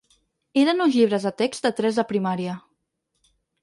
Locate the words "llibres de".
1.01-1.33